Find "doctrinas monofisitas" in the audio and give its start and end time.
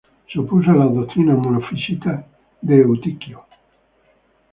0.95-2.25